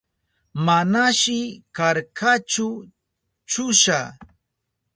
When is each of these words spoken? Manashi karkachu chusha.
Manashi 0.65 1.39
karkachu 1.75 2.67
chusha. 3.49 3.99